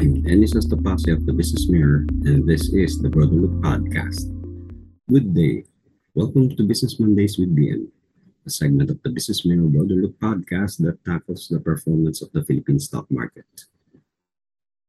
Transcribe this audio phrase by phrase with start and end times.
[0.00, 4.32] I'm Dennis Estopace of the Business Mirror, and this is the Broader Look Podcast.
[5.12, 5.64] Good day.
[6.14, 7.84] Welcome to Business Mondays with BM,
[8.46, 12.42] a segment of the Business Mirror Broader Look Podcast that tackles the performance of the
[12.42, 13.44] Philippine stock market.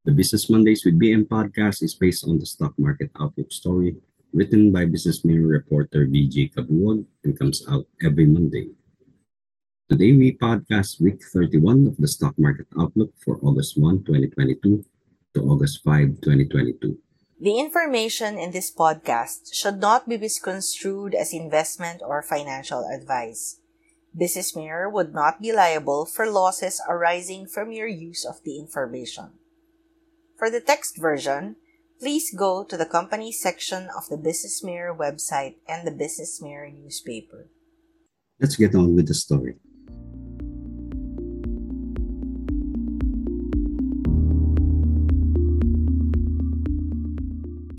[0.05, 3.97] The Business Mondays with BM podcast is based on the stock market outlook story
[4.31, 8.69] written by Business Mirror reporter VJ Cabuag and comes out every Monday.
[9.89, 14.85] Today we podcast week 31 of the stock market outlook for August 1, 2022
[15.33, 16.97] to August 5, 2022.
[17.39, 23.59] The information in this podcast should not be misconstrued as investment or financial advice.
[24.15, 29.31] Business Mirror would not be liable for losses arising from your use of the information.
[30.37, 31.55] For the text version,
[31.99, 36.71] please go to the company section of the Business Mirror website and the Business Mirror
[36.71, 37.49] newspaper.
[38.39, 39.55] Let's get on with the story.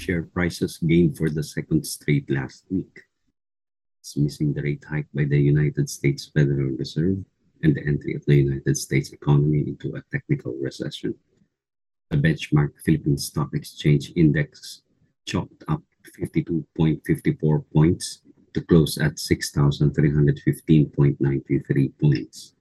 [0.02, 3.02] Share prices gained for the second straight last week.
[4.00, 7.24] It's missing the rate hike by the United States Federal Reserve
[7.62, 11.14] and the entry of the United States economy into a technical recession.
[12.10, 14.82] The benchmark Philippine Stock Exchange Index
[15.24, 15.82] chopped up
[16.18, 18.22] 52.54 points
[18.54, 22.54] to close at 6,315.93 points.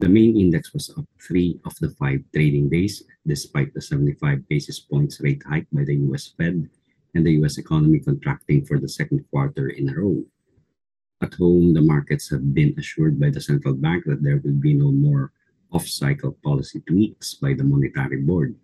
[0.00, 4.80] The main index was up three of the five trading days, despite the 75 basis
[4.80, 6.68] points rate hike by the US Fed
[7.14, 10.24] and the US economy contracting for the second quarter in a row.
[11.22, 14.74] At home, the markets have been assured by the central bank that there will be
[14.74, 15.32] no more
[15.70, 18.56] off cycle policy tweaks by the Monetary Board.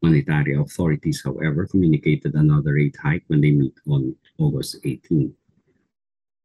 [0.00, 5.34] Monetary authorities, however, communicated another rate hike when they meet on August 18.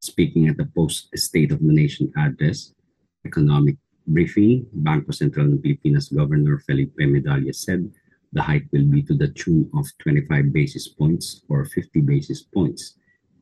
[0.00, 2.72] Speaking at the post State of the Nation address,
[3.24, 3.76] economic
[4.06, 7.86] briefing, Bangko Sentral ng Pilipinas Governor Felipe Medalla said
[8.32, 12.94] the hike will be to the tune of 25 basis points or 50 basis points,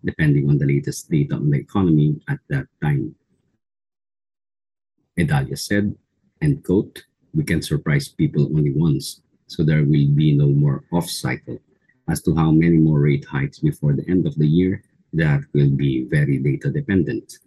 [0.04, 3.14] depending on the latest data on the economy at that time.
[5.16, 5.94] Medalla said,
[6.40, 7.04] and quote,
[7.34, 11.58] we can surprise people only once, so there will be no more off cycle.
[12.08, 14.82] As to how many more rate hikes before the end of the year,
[15.12, 17.38] that will be very data dependent.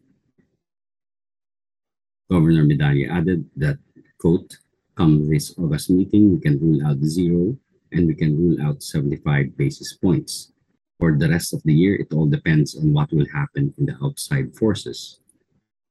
[2.32, 3.76] Governor Medalla added that,
[4.18, 4.56] quote,
[4.96, 7.58] come this August meeting, we can rule out zero
[7.92, 10.54] and we can rule out 75 basis points.
[10.98, 13.98] For the rest of the year, it all depends on what will happen in the
[14.02, 15.20] outside forces.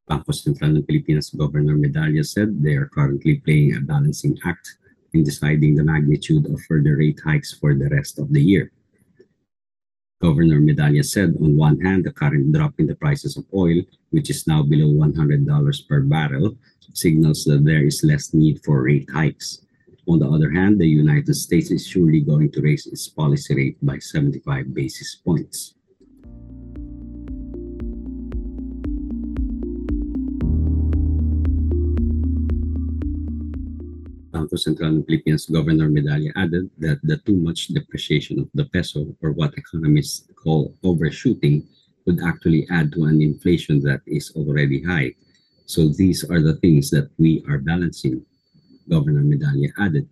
[0.08, 4.80] Bangko Sentral ng Pilipinas Governor Medalla said they are currently playing a balancing act
[5.12, 8.72] in deciding the magnitude of further rate hikes for the rest of the year.
[10.20, 14.28] Governor Medalla said on one hand, the current drop in the prices of oil, which
[14.28, 16.56] is now below $100 per barrel,
[16.92, 19.64] signals that there is less need for rate hikes.
[20.06, 23.78] On the other hand, the United States is surely going to raise its policy rate
[23.80, 25.74] by 75 basis points.
[34.50, 39.14] Bangko Sentral ng Philippines Governor Medalla added that the too much depreciation of the peso,
[39.22, 41.62] or what economists call overshooting,
[42.06, 45.14] would actually add to an inflation that is already high.
[45.66, 48.26] So these are the things that we are balancing,
[48.88, 50.08] Governor Medalla added.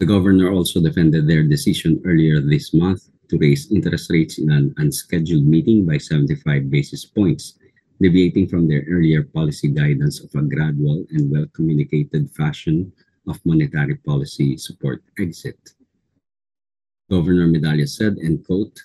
[0.00, 4.74] The governor also defended their decision earlier this month to raise interest rates in an
[4.76, 7.56] unscheduled meeting by 75 basis points
[8.02, 12.92] deviating from their earlier policy guidance of a gradual and well-communicated fashion
[13.28, 15.60] of monetary policy support exit.
[17.08, 18.76] Governor Medalla said, and quote,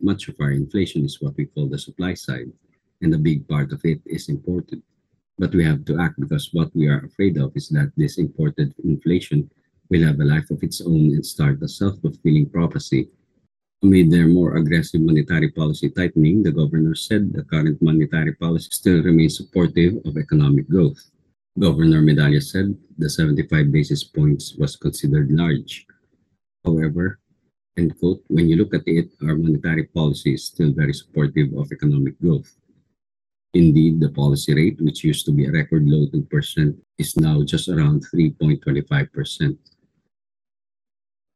[0.00, 2.52] much of our inflation is what we call the supply side,
[3.00, 4.82] and a big part of it is imported.
[5.38, 8.74] But we have to act because what we are afraid of is that this imported
[8.84, 9.50] inflation
[9.88, 13.08] will have a life of its own and start a self-fulfilling prophecy
[13.82, 19.02] Amid their more aggressive monetary policy tightening, the governor said the current monetary policy still
[19.02, 21.10] remains supportive of economic growth.
[21.58, 25.86] Governor Medalla said the 75 basis points was considered large.
[26.64, 27.20] However,
[27.76, 31.70] end quote, when you look at it, our monetary policy is still very supportive of
[31.70, 32.56] economic growth.
[33.52, 37.68] Indeed, the policy rate, which used to be a record low 2%, is now just
[37.68, 39.56] around 3.25%.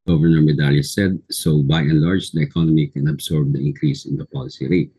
[0.07, 4.27] Governor Medalla said, so by and large, the economy can absorb the increase in the
[4.27, 4.93] policy rate.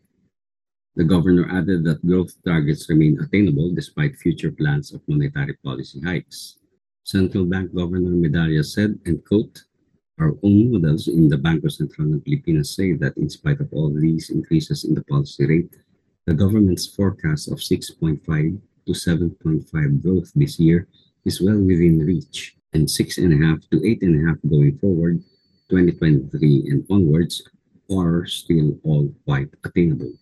[0.94, 6.58] The governor added that growth targets remain attainable despite future plans of monetary policy hikes.
[7.04, 9.64] Central Bank Governor Medalla said, and quote,
[10.20, 13.90] our own models in the Bangko Sentral ng Pilipinas say that in spite of all
[13.90, 15.74] these increases in the policy rate,
[16.26, 18.22] the government's forecast of 6.5
[18.86, 20.86] to 7.5 growth this year
[21.24, 25.22] is well within reach, and 6.5 to 8.5 going forward,
[25.68, 27.42] 2023 and onwards,
[27.90, 30.12] are still all quite attainable.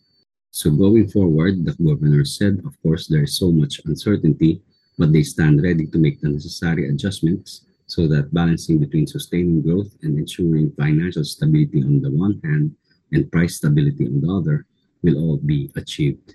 [0.51, 4.63] So going forward, the governor said, of course, there is so much uncertainty,
[4.99, 9.95] but they stand ready to make the necessary adjustments so that balancing between sustaining growth
[10.03, 12.75] and ensuring financial stability on the one hand
[13.13, 14.67] and price stability on the other
[15.03, 16.35] will all be achieved.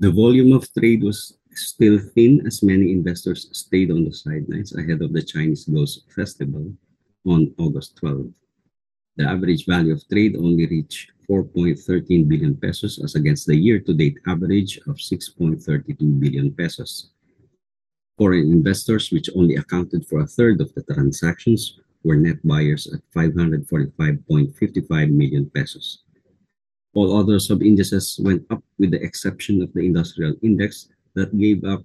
[0.00, 5.02] The volume of trade was still thin as many investors stayed on the sidelines ahead
[5.02, 6.72] of the Chinese Ghost Festival
[7.26, 8.32] on August 12.
[9.16, 14.78] The average value of trade only reached 4.13 billion pesos as against the year-to-date average
[14.88, 17.10] of 6.32 billion pesos.
[18.16, 23.02] Foreign investors, which only accounted for a third of the transactions, were net buyers at
[23.14, 26.04] 545.55 million pesos.
[26.92, 31.82] All other sub-indices went up with the exception of the industrial index that gave up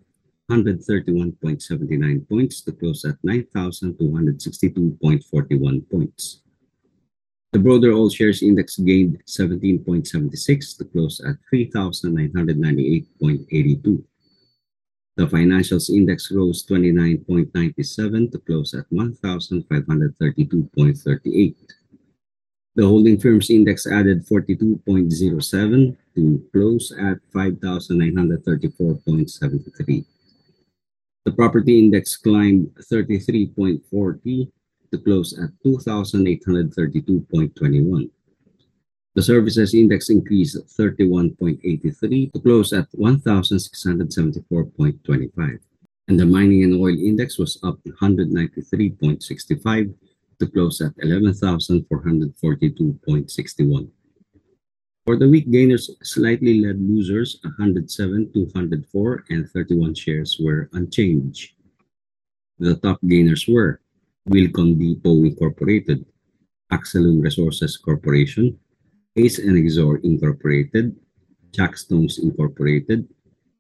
[0.50, 6.42] 131.79 points to close at 9,262.41 points.
[7.52, 14.04] The broader all shares index gained 17.76 to close at 3,998.82.
[15.16, 21.75] The financials index rose 29.97 to close at 1,532.38.
[22.76, 30.06] The holding firms index added 42.07 to close at 5,934.73.
[31.24, 34.52] The property index climbed 33.40
[34.92, 38.10] to close at 2,832.21.
[39.16, 45.60] The services index increased 31.83 to close at 1,674.25.
[46.10, 49.94] And the mining and oil index was up 193.65
[50.40, 53.90] to close at 11,442.61.
[55.06, 61.54] For the week, gainers slightly led losers 107, 204, and 31 shares were unchanged.
[62.58, 63.82] The top gainers were
[64.28, 66.04] Wilcon Depot Incorporated,
[66.72, 68.58] Axalum Resources Corporation,
[69.16, 70.96] ACE Enexor Incorporated,
[71.52, 73.08] Jackstones Incorporated,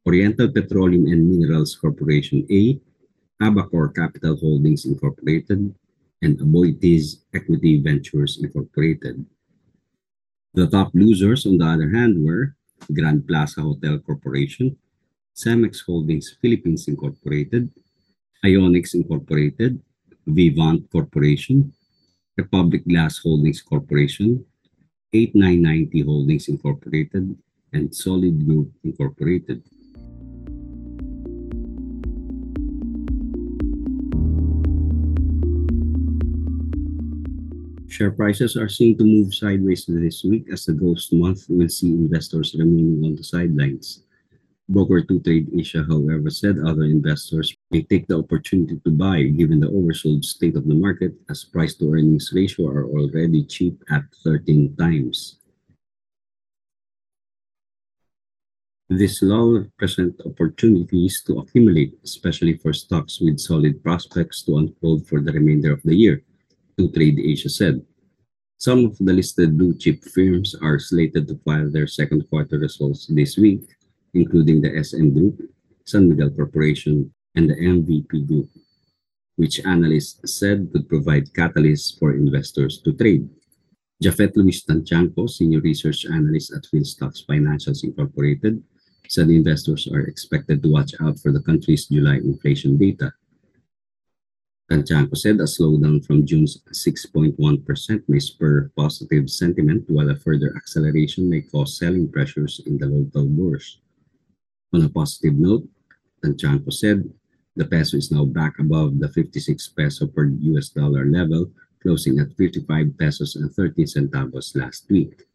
[0.07, 2.79] Oriental Petroleum and Minerals Corporation A,
[3.41, 5.73] Abacore Capital Holdings Incorporated,
[6.25, 9.23] and Aboitiz Equity Ventures Incorporated.
[10.57, 12.57] The top losers, on the other hand, were
[12.91, 14.75] Grand Plaza Hotel Corporation,
[15.37, 17.69] Cemex Holdings Philippines Incorporated,
[18.43, 19.79] Ionics Incorporated,
[20.25, 21.71] Vivant Corporation,
[22.35, 24.43] Republic Glass Holdings Corporation,
[25.13, 27.37] 8990 Holdings Incorporated,
[27.71, 29.61] and Solid Group Incorporated.
[37.95, 41.95] Share prices are seen to move sideways this week as the ghost month will see
[41.95, 44.03] investors remaining on the sidelines.
[44.67, 49.61] Broker 2 Trade Asia, however, said other investors may take the opportunity to buy given
[49.61, 54.03] the oversold state of the market as price to earnings ratio are already cheap at
[54.25, 55.39] 13 times.
[58.89, 65.21] This lull present opportunities to accumulate, especially for stocks with solid prospects to unfold for
[65.21, 66.25] the remainder of the year
[66.77, 67.81] 2 Trade Asia said.
[68.57, 73.07] Some of the listed blue chip firms are slated to file their second quarter results
[73.07, 73.63] this week,
[74.13, 75.39] including the SM Group,
[75.85, 78.49] San Miguel Corporation, and the MVP Group,
[79.35, 83.29] which analysts said could provide catalysts for investors to trade.
[84.03, 88.63] Japhet Louis Tantiangco, senior research analyst at Philstocks Financials Incorporated,
[89.07, 93.13] said investors are expected to watch out for the country's July inflation data
[94.71, 97.37] Tantiangco said a slowdown from June's 6.1%
[98.07, 103.25] may spur positive sentiment, while a further acceleration may cause selling pressures in the local
[103.25, 103.77] bourse.
[104.73, 105.69] On a positive note,
[106.23, 107.07] Tantiangco said
[107.55, 112.33] the peso is now back above the 56 peso per US dollar level, closing at
[112.33, 115.27] 55 pesos and 13 centavos last week.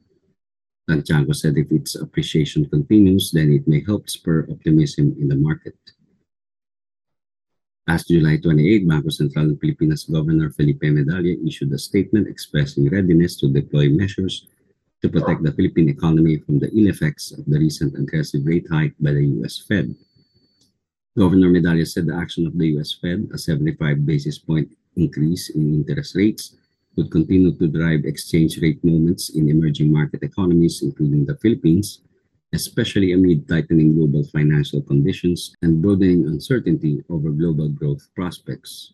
[0.91, 5.79] Tantiangco said if its appreciation continues, then it may help spur optimism in the market.
[7.91, 13.35] As July 28, Bangko Sentral ng Pilipinas Governor Felipe Medalla issued a statement expressing readiness
[13.43, 14.47] to deploy measures
[15.03, 18.95] to protect the Philippine economy from the ill effects of the recent aggressive rate hike
[19.03, 19.59] by the U.S.
[19.67, 19.91] Fed.
[21.19, 22.95] Governor Medalla said the action of the U.S.
[22.95, 26.55] Fed, a 75 basis point increase in interest rates,
[26.95, 32.07] would continue to drive exchange rate movements in emerging market economies, including the Philippines,
[32.53, 38.93] especially amid tightening global financial conditions and broadening uncertainty over global growth prospects.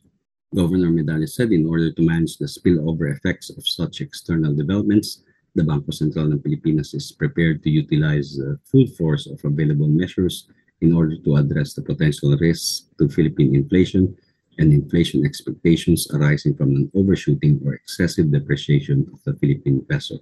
[0.54, 5.22] Governor Medalla said in order to manage the spillover effects of such external developments,
[5.54, 10.48] the Bangko Sentral ng Pilipinas is prepared to utilize the full force of available measures
[10.82, 14.14] in order to address the potential risks to Philippine inflation
[14.58, 20.20] and inflation expectations arising from an overshooting or excessive depreciation of the Philippine peso.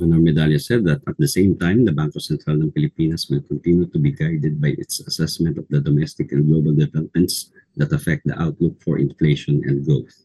[0.00, 3.84] Governor Medalla said that at the same time, the Bangko Sentral ng Pilipinas will continue
[3.84, 8.32] to be guided by its assessment of the domestic and global developments that affect the
[8.40, 10.24] outlook for inflation and growth.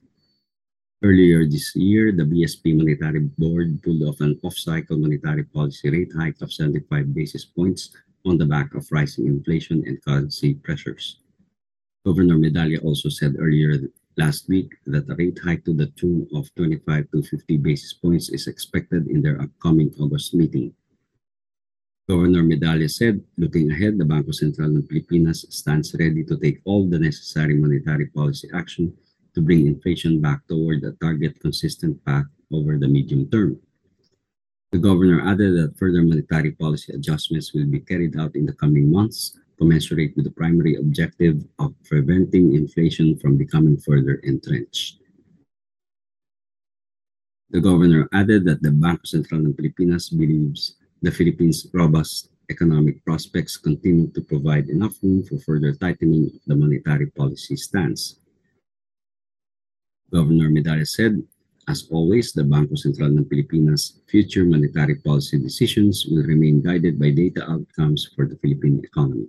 [1.04, 6.40] Earlier this year, the BSP Monetary Board pulled off an off-cycle monetary policy rate hike
[6.40, 7.92] of 75 basis points
[8.24, 11.20] on the back of rising inflation and currency pressures.
[12.08, 16.54] Governor Medalla also said earlier last week that a rate hike to the tune of
[16.56, 20.74] 25 to 50 basis points is expected in their upcoming August meeting.
[22.08, 26.86] Governor Medalla said, looking ahead, the Bangko Sentral ng Pilipinas stands ready to take all
[26.88, 28.94] the necessary monetary policy action
[29.34, 33.58] to bring inflation back toward a target consistent path over the medium term.
[34.72, 38.92] The governor added that further monetary policy adjustments will be carried out in the coming
[38.92, 45.00] months commensurate with the primary objective of preventing inflation from becoming further entrenched.
[47.52, 53.58] The governor added that the Bangko Sentral ng Pilipinas believes the Philippines' robust economic prospects
[53.58, 58.20] continue to provide enough room for further tightening of the monetary policy stance.
[60.12, 61.24] Governor Medalla said,
[61.68, 67.10] as always, the Bangko Sentral ng Pilipinas' future monetary policy decisions will remain guided by
[67.10, 69.26] data outcomes for the Philippine economy.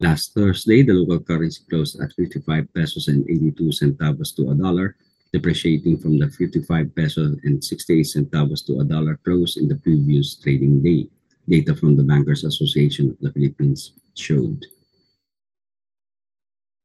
[0.00, 4.94] Last Thursday, the local currency closed at 55 pesos and 82 centavos to a dollar,
[5.32, 10.36] depreciating from the 55 pesos and 68 centavos to a dollar close in the previous
[10.36, 11.10] trading day.
[11.48, 14.64] Data from the Bankers Association of the Philippines showed.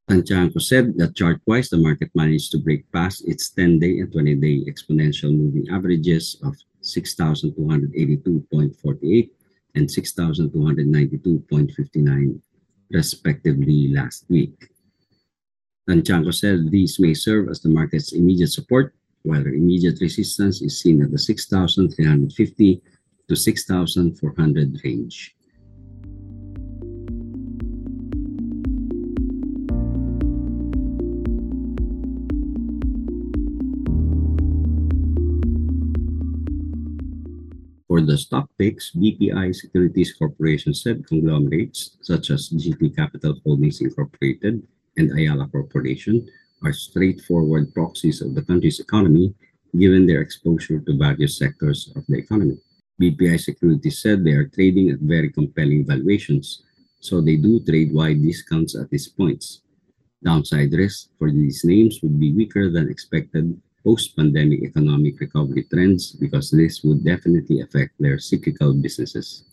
[0.09, 5.31] Santiago said that chart-wise, the market managed to break past its 10-day and 20-day exponential
[5.31, 9.29] moving averages of 6,282.48
[9.75, 12.41] and 6,292.59
[12.93, 14.69] respectively last week.
[15.89, 21.01] Santiago said these may serve as the market's immediate support, while immediate resistance is seen
[21.01, 22.81] at the 6,350
[23.27, 25.35] to 6,400 range.
[38.03, 44.61] The stock picks, BPI Securities Corporation said conglomerates such as GT Capital Holdings Incorporated
[44.97, 46.27] and Ayala Corporation
[46.63, 49.33] are straightforward proxies of the country's economy
[49.77, 52.57] given their exposure to various sectors of the economy.
[53.01, 56.63] BPI Securities said they are trading at very compelling valuations,
[56.99, 59.61] so they do trade wide discounts at these points.
[60.23, 66.51] Downside risk for these names would be weaker than expected post-pandemic economic recovery trends because
[66.51, 69.43] this would definitely affect their cyclical businesses.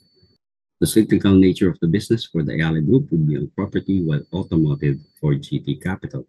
[0.81, 4.23] The cyclical nature of the business for the Ayala Group would be on property while
[4.33, 6.27] automotive for GT Capital.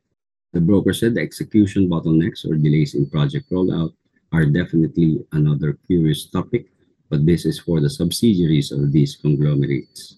[0.51, 3.93] The broker said the execution bottlenecks or delays in project rollout
[4.33, 6.67] are definitely another curious topic,
[7.09, 10.17] but this is for the subsidiaries of these conglomerates.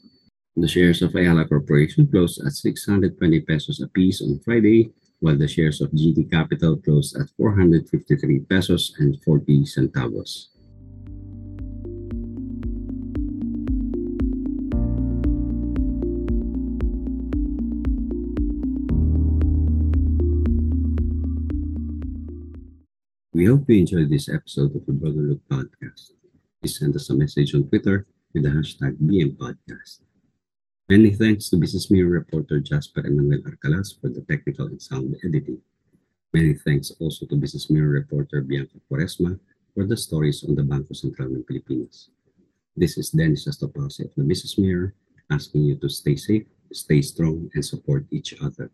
[0.55, 4.91] The shares of Ayala Corporation closed at 620 pesos apiece on Friday,
[5.23, 10.51] while the shares of GT Capital closed at 453 pesos and 40 centavos.
[23.31, 26.11] We hope you enjoyed this episode of the Broader Look podcast.
[26.59, 30.03] Please send us a message on Twitter with the hashtag BMPodcast.
[30.89, 35.61] Many thanks to Business Mirror reporter Jasper Emmanuel Arcalas for the technical and sound editing.
[36.33, 39.39] Many thanks also to Business Mirror reporter Bianca Quaresma
[39.73, 42.11] for the stories on the Bangko Sentral ng Pilipinas.
[42.75, 44.93] This is Dennis Astopase of the Business Mirror
[45.31, 48.69] asking you to stay safe, stay strong, and support each other.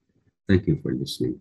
[0.48, 1.40] Thank you for listening.